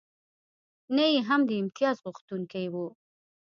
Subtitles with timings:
[0.95, 2.75] نه یې هم د امتیازغوښتونکی و.